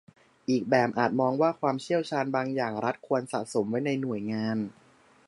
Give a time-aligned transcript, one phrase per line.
[0.49, 4.57] อีกแบบอาจมองว่าความเชี่ยวชาญบางอย่างรัฐควรสะสมไว้ในหน่วยงาน